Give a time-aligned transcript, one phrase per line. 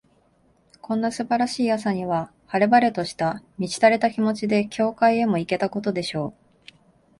[0.81, 6.33] こんな素晴らしい朝には、晴れ晴れとした、満ち足りた気持ちで、教会へも行けたことでしょ
[6.69, 6.73] う。